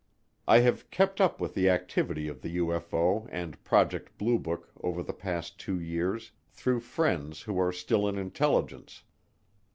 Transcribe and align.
I 0.47 0.61
have 0.61 0.89
kept 0.89 1.21
up 1.21 1.39
with 1.39 1.53
the 1.53 1.69
activity 1.69 2.27
of 2.27 2.41
the 2.41 2.57
UFO 2.57 3.27
and 3.31 3.63
Project 3.63 4.17
Blue 4.17 4.39
Book 4.39 4.71
over 4.81 5.03
the 5.03 5.13
past 5.13 5.59
two 5.59 5.79
years 5.79 6.31
through 6.49 6.79
friends 6.79 7.43
who 7.43 7.59
are 7.59 7.71
still 7.71 8.07
in 8.09 8.17
intelligence. 8.17 9.03